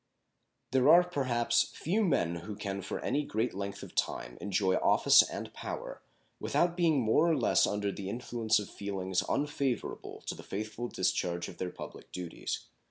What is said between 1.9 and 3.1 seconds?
men who can for